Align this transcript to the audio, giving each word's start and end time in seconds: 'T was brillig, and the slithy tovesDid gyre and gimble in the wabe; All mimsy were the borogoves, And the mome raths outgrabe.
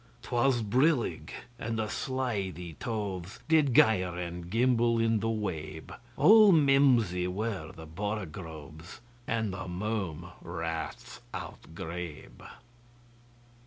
'T 0.23 0.29
was 0.31 0.63
brillig, 0.63 1.29
and 1.59 1.77
the 1.77 1.87
slithy 1.87 2.73
tovesDid 2.79 3.71
gyre 3.71 4.17
and 4.17 4.49
gimble 4.49 4.97
in 4.97 5.19
the 5.19 5.29
wabe; 5.29 5.91
All 6.17 6.51
mimsy 6.51 7.27
were 7.27 7.71
the 7.71 7.85
borogoves, 7.85 8.99
And 9.27 9.53
the 9.53 9.67
mome 9.67 10.31
raths 10.41 11.21
outgrabe. 11.35 12.41